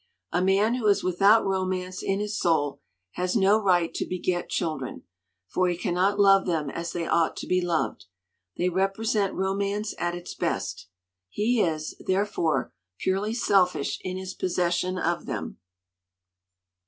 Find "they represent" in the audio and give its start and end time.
8.57-9.35